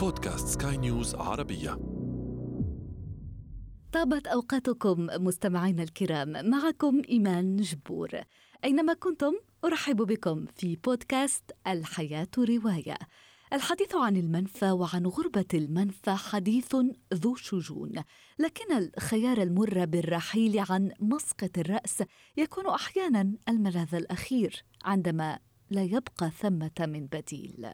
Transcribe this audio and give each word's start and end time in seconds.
بودكاست 0.00 0.62
سكاي 0.62 0.76
نيوز 0.76 1.14
عربية. 1.14 1.78
طابت 3.92 4.26
أوقاتكم 4.26 5.06
مستمعينا 5.18 5.82
الكرام 5.82 6.50
معكم 6.50 7.02
إيمان 7.08 7.56
جبور. 7.56 8.08
أينما 8.64 8.94
كنتم 8.94 9.32
أرحب 9.64 9.96
بكم 9.96 10.46
في 10.56 10.76
بودكاست 10.76 11.50
الحياة 11.66 12.28
رواية. 12.38 12.94
الحديث 13.52 13.94
عن 13.94 14.16
المنفى 14.16 14.70
وعن 14.70 15.06
غربة 15.06 15.44
المنفى 15.54 16.10
حديث 16.10 16.76
ذو 17.14 17.34
شجون، 17.34 17.92
لكن 18.38 18.76
الخيار 18.76 19.42
المر 19.42 19.84
بالرحيل 19.84 20.64
عن 20.70 20.92
مسقط 21.00 21.58
الرأس 21.58 22.02
يكون 22.36 22.66
أحيانا 22.66 23.32
الملاذ 23.48 23.94
الأخير 23.94 24.64
عندما 24.84 25.38
لا 25.70 25.82
يبقى 25.82 26.30
ثمة 26.30 26.70
من 26.80 27.06
بديل. 27.06 27.66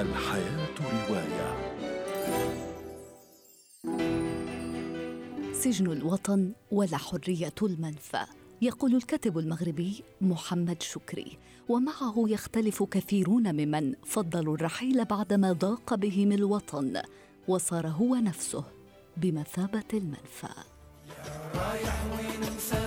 الحياة 0.00 0.68
رواية. 0.80 1.56
سجن 5.52 5.92
الوطن 5.92 6.52
ولا 6.70 6.96
حرية 6.96 7.54
المنفى 7.62 8.24
يقول 8.62 8.94
الكاتب 8.94 9.38
المغربي 9.38 10.04
محمد 10.20 10.82
شكري. 10.82 11.38
ومعه 11.68 12.14
يختلف 12.16 12.82
كثيرون 12.82 13.52
ممن 13.52 13.94
فضلوا 14.06 14.54
الرحيل 14.54 15.04
بعدما 15.04 15.52
ضاق 15.52 15.94
بهم 15.94 16.32
الوطن 16.32 17.02
وصار 17.48 17.86
هو 17.86 18.14
نفسه 18.14 18.64
بمثابة 19.16 19.84
المنفى. 19.94 20.54
رايح 21.54 22.04
وين 22.12 22.40
مسافر 22.56 22.79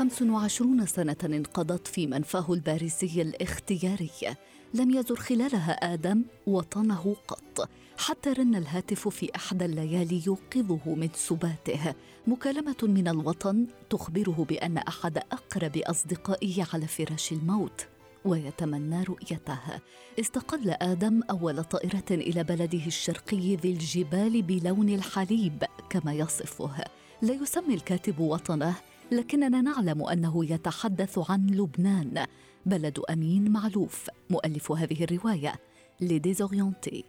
25 0.00 0.86
سنة 0.86 1.16
انقضت 1.24 1.88
في 1.88 2.06
منفاه 2.06 2.52
الباريسي 2.52 3.22
الاختياري. 3.22 4.10
لم 4.74 4.90
يزر 4.90 5.16
خلالها 5.16 5.72
آدم 5.72 6.22
وطنه 6.46 7.16
قط. 7.28 7.68
حتى 7.98 8.32
رن 8.32 8.54
الهاتف 8.54 9.08
في 9.08 9.30
إحدى 9.36 9.64
الليالي 9.64 10.22
يوقظه 10.26 10.94
من 10.94 11.08
سباته. 11.14 11.94
مكالمة 12.26 12.76
من 12.82 13.08
الوطن 13.08 13.66
تخبره 13.90 14.46
بأن 14.48 14.78
أحد 14.78 15.18
أقرب 15.18 15.76
أصدقائه 15.76 16.66
على 16.72 16.86
فراش 16.86 17.32
الموت 17.32 17.86
ويتمنى 18.24 19.02
رؤيته. 19.02 19.60
استقل 20.20 20.70
آدم 20.70 21.22
أول 21.30 21.64
طائرة 21.64 22.10
إلى 22.10 22.44
بلده 22.44 22.86
الشرقي 22.86 23.56
ذي 23.56 23.72
الجبال 23.72 24.42
بلون 24.42 24.88
الحليب 24.88 25.64
كما 25.90 26.12
يصفه. 26.12 26.84
لا 27.22 27.34
يسمي 27.34 27.74
الكاتب 27.74 28.18
وطنه 28.18 28.74
لكننا 29.12 29.60
نعلم 29.60 30.02
أنه 30.02 30.44
يتحدث 30.44 31.18
عن 31.30 31.46
لبنان. 31.46 32.26
بلد 32.66 32.98
أمين 32.98 33.50
معلوف 33.50 34.06
مؤلف 34.30 34.72
هذه 34.72 35.04
الرواية 35.04 35.54
لديزوريونتي 36.00 37.04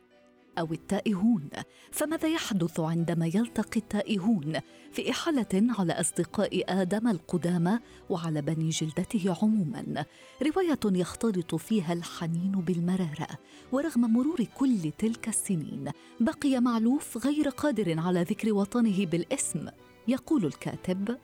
أو 0.59 0.65
التائهون. 0.71 1.49
فماذا 1.91 2.27
يحدث 2.27 2.79
عندما 2.79 3.25
يلتقي 3.25 3.79
التائهون 3.79 4.59
في 4.91 5.11
إحالة 5.11 5.73
على 5.79 5.93
أصدقاء 5.93 6.81
آدم 6.81 7.07
القدامى 7.07 7.79
وعلى 8.09 8.41
بني 8.41 8.69
جلدته 8.69 9.37
عموما؟ 9.41 10.05
رواية 10.43 10.79
يختلط 10.85 11.55
فيها 11.55 11.93
الحنين 11.93 12.51
بالمرارة 12.51 13.27
ورغم 13.71 14.01
مرور 14.01 14.43
كل 14.57 14.91
تلك 14.97 15.27
السنين 15.27 15.91
بقي 16.19 16.59
معلوف 16.59 17.25
غير 17.25 17.49
قادر 17.49 17.99
على 17.99 18.21
ذكر 18.21 18.53
وطنه 18.53 19.05
بالاسم. 19.05 19.67
يقول 20.07 20.45
الكاتب 20.45 21.17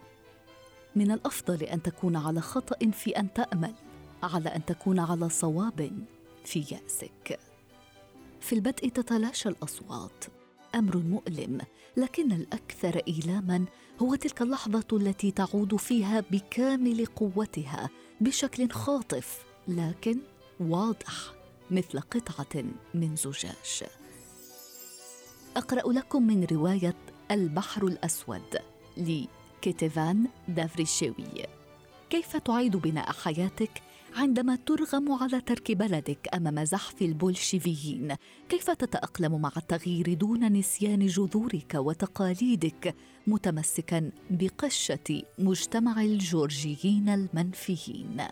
من 0.98 1.10
الأفضل 1.10 1.62
أن 1.62 1.82
تكون 1.82 2.16
على 2.16 2.40
خطأ 2.40 2.90
في 2.90 3.10
أن 3.10 3.32
تأمل 3.32 3.74
على 4.22 4.48
أن 4.48 4.64
تكون 4.64 4.98
على 4.98 5.28
صواب 5.28 5.90
في 6.44 6.58
يأسك. 6.58 7.40
في 8.40 8.52
البدء 8.52 8.88
تتلاشى 8.88 9.48
الأصوات. 9.48 10.24
أمر 10.74 10.96
مؤلم 10.96 11.60
لكن 11.96 12.32
الأكثر 12.32 13.02
إيلاما 13.08 13.64
هو 14.02 14.14
تلك 14.14 14.42
اللحظة 14.42 14.86
التي 14.92 15.30
تعود 15.30 15.76
فيها 15.76 16.20
بكامل 16.30 17.06
قوتها 17.06 17.90
بشكل 18.20 18.70
خاطف 18.70 19.42
لكن 19.68 20.18
واضح 20.60 21.34
مثل 21.70 22.00
قطعة 22.00 22.64
من 22.94 23.16
زجاج. 23.16 23.82
أقرأ 25.56 25.92
لكم 25.92 26.26
من 26.26 26.44
رواية 26.44 26.96
البحر 27.30 27.86
الأسود 27.86 28.58
لكيتيفان 29.58 30.26
دافريشيوي 30.48 31.46
كيف 32.10 32.36
تعيد 32.36 32.76
بناء 32.76 33.12
حياتك 33.12 33.82
عندما 34.16 34.56
ترغم 34.66 35.12
على 35.12 35.40
ترك 35.40 35.72
بلدك 35.72 36.28
أمام 36.34 36.64
زحف 36.64 37.02
البولشيفيين؟ 37.02 38.16
كيف 38.48 38.70
تتأقلم 38.70 39.40
مع 39.40 39.52
التغيير 39.56 40.14
دون 40.14 40.52
نسيان 40.52 41.06
جذورك 41.06 41.74
وتقاليدك 41.74 42.94
متمسكا 43.26 44.10
بقشة 44.30 45.22
مجتمع 45.38 46.02
الجورجيين 46.02 47.08
المنفيين؟ 47.08 48.22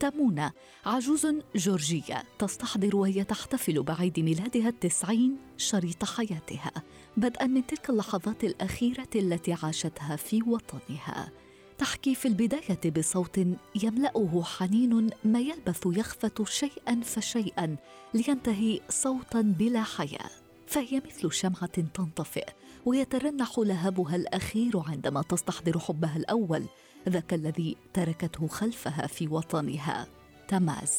تامونا 0.00 0.52
عجوز 0.86 1.26
جورجية 1.56 2.22
تستحضر 2.38 2.96
وهي 2.96 3.24
تحتفل 3.24 3.82
بعيد 3.82 4.20
ميلادها 4.20 4.68
التسعين 4.68 5.36
شريط 5.56 6.04
حياتها 6.04 6.72
بدءا 7.16 7.46
من 7.46 7.66
تلك 7.66 7.90
اللحظات 7.90 8.44
الأخيرة 8.44 9.08
التي 9.16 9.52
عاشتها 9.62 10.16
في 10.16 10.42
وطنها. 10.42 11.32
تحكي 11.78 12.14
في 12.14 12.28
البداية 12.28 12.90
بصوت 12.96 13.40
يملأه 13.82 14.42
حنين 14.44 15.10
ما 15.24 15.40
يلبث 15.40 15.82
يخفت 15.86 16.48
شيئا 16.48 17.00
فشيئا 17.04 17.76
لينتهي 18.14 18.80
صوتا 18.88 19.40
بلا 19.40 19.82
حياة 19.82 20.30
فهي 20.66 21.02
مثل 21.06 21.32
شمعة 21.32 21.66
تنطفئ. 21.66 22.46
ويترنح 22.86 23.58
لهبها 23.58 24.16
الأخير 24.16 24.82
عندما 24.86 25.22
تستحضر 25.22 25.78
حبها 25.78 26.16
الأول 26.16 26.64
ذاك 27.08 27.34
الذي 27.34 27.76
تركته 27.94 28.46
خلفها 28.46 29.06
في 29.06 29.28
وطنها. 29.28 30.06
تماز 30.48 30.98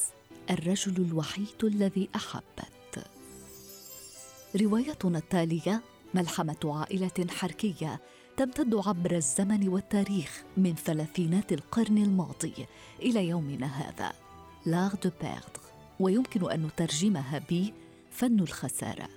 الرجل 0.50 1.06
الوحيد 1.06 1.64
الذي 1.64 2.09
أحبت. 2.16 3.06
روايتنا 4.62 5.18
التالية 5.18 5.81
ملحمة 6.14 6.58
عائلة 6.64 7.28
حركية 7.30 8.02
تمتد 8.38 8.75
عبر 8.75 9.16
الزمن 9.16 9.68
والتاريخ 9.68 10.44
من 10.58 10.75
ثلاثينات 10.75 11.53
القرن 11.53 11.98
الماضي 11.98 12.53
إلى 13.00 13.28
يومنا 13.28 13.68
هذا. 13.68 14.13
L'Art 14.66 14.92
de 15.03 15.09
perdre 15.22 15.62
ويمكن 16.00 16.52
أن 16.52 16.66
نترجمها 16.66 17.42
ب 17.50 17.66
فن 18.12 18.40
الخسارة. 18.40 19.09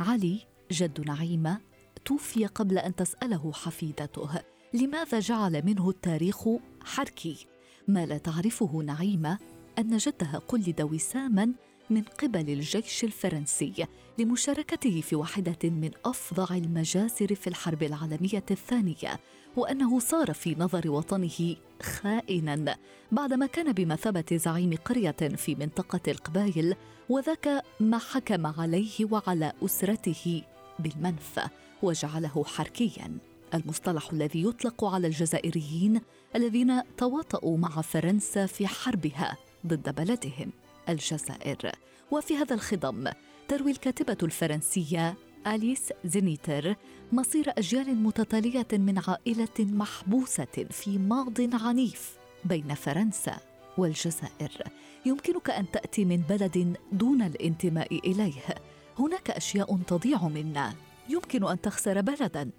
علي 0.00 0.40
جد 0.70 1.00
نعيمة 1.00 1.71
توفي 2.04 2.46
قبل 2.46 2.78
أن 2.78 2.94
تسأله 2.94 3.52
حفيدته. 3.52 4.30
لماذا 4.74 5.20
جعل 5.20 5.62
منه 5.64 5.90
التاريخ 5.90 6.48
حركي؟ 6.80 7.46
ما 7.88 8.06
لا 8.06 8.18
تعرفه 8.18 8.82
نعيمة 8.86 9.38
أن 9.78 9.96
جدها 9.96 10.38
قلد 10.48 10.82
وساما 10.82 11.52
من 11.90 12.02
قبل 12.02 12.50
الجيش 12.50 13.04
الفرنسي 13.04 13.86
لمشاركته 14.18 15.00
في 15.00 15.16
واحدة 15.16 15.58
من 15.70 15.90
أفظع 16.04 16.56
المجازر 16.56 17.34
في 17.34 17.46
الحرب 17.46 17.82
العالمية 17.82 18.44
الثانية 18.50 19.20
وأنه 19.56 19.98
صار 19.98 20.32
في 20.32 20.54
نظر 20.58 20.90
وطنه 20.90 21.56
خائنا. 21.82 22.76
بعدما 23.12 23.46
كان 23.46 23.72
بمثابة 23.72 24.24
زعيم 24.32 24.74
قرية 24.84 25.10
في 25.36 25.54
منطقة 25.54 26.00
القبائل 26.08 26.74
وذاك 27.08 27.64
ما 27.80 27.98
حكم 27.98 28.46
عليه 28.46 29.04
وعلى 29.10 29.52
أسرته 29.64 30.42
بالمنفى 30.78 31.48
وجعله 31.82 32.44
حركيا. 32.44 33.18
المصطلح 33.54 34.12
الذي 34.12 34.42
يطلق 34.44 34.84
على 34.84 35.06
الجزائريين 35.06 36.00
الذين 36.36 36.82
تواطؤوا 36.96 37.58
مع 37.58 37.68
فرنسا 37.68 38.46
في 38.46 38.66
حربها 38.66 39.36
ضد 39.66 39.94
بلدهم 39.94 40.52
الجزائر. 40.88 41.72
وفي 42.10 42.36
هذا 42.36 42.54
الخضم 42.54 43.08
تروي 43.48 43.70
الكاتبة 43.70 44.16
الفرنسية 44.22 45.14
أليس 45.46 45.92
زينيتر 46.04 46.76
مصير 47.12 47.52
أجيال 47.58 47.96
متتالية 47.96 48.66
من 48.72 48.98
عائلة 48.98 49.58
محبوسة 49.58 50.66
في 50.70 50.98
ماض 50.98 51.54
عنيف 51.54 52.16
بين 52.44 52.74
فرنسا 52.74 53.36
والجزائر. 53.78 54.62
يمكنك 55.06 55.50
أن 55.50 55.70
تأتي 55.70 56.04
من 56.04 56.16
بلد 56.16 56.76
دون 56.92 57.22
الانتماء 57.22 57.98
إليه 58.10 58.54
هناك 58.98 59.30
أشياء 59.30 59.76
تضيع 59.76 60.28
منا. 60.28 60.74
يمكن 61.08 61.46
أن 61.48 61.60
تخسر 61.60 62.00
بلدا 62.00 62.50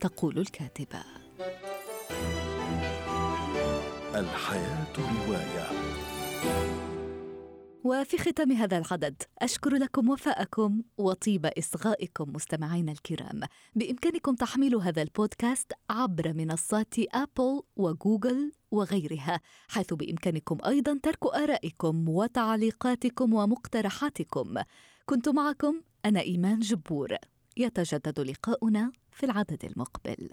تقول 0.00 0.38
الكاتبة. 0.38 1.02
الحياة 4.14 4.92
رواية. 4.98 5.68
وفي 7.84 8.18
ختام 8.18 8.52
هذا 8.52 8.78
العدد 8.78 9.22
أشكر 9.38 9.70
لكم 9.74 10.08
وفاءكم 10.08 10.82
وطيب 10.98 11.46
إصغائكم 11.46 12.32
مستمعينا 12.32 12.92
الكرام. 12.92 13.40
بإمكانكم 13.74 14.34
تحميل 14.34 14.74
هذا 14.74 15.02
البودكاست 15.02 15.72
عبر 15.90 16.32
منصات 16.32 16.94
أبل 16.98 17.62
وجوجل 17.76 18.52
وغيرها 18.70 19.40
حيث 19.68 19.94
بإمكانكم 19.94 20.58
أيضا 20.66 21.00
ترك 21.02 21.34
آرائكم 21.34 22.08
وتعليقاتكم 22.08 23.34
ومقترحاتكم. 23.34 24.54
كنت 25.12 25.28
معكم 25.28 25.80
أنا 26.04 26.20
إيمان 26.20 26.58
جبور. 26.60 27.16
يتجدد 27.56 28.20
لقاؤنا 28.20 28.92
في 29.10 29.26
العدد 29.26 29.64
المقبل. 29.64 30.30